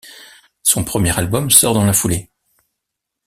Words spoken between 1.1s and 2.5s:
album sort dans la foulée.